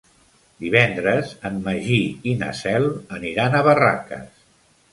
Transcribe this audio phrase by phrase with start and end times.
[0.61, 1.99] Divendres en Magí
[2.33, 4.45] i na Cel aniran a Barraques.